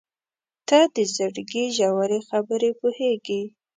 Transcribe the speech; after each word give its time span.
•ته 0.67 0.79
د 0.95 0.97
زړګي 1.15 1.65
ژورې 1.77 2.19
خبرې 2.29 2.69
پوهېږې. 2.79 3.41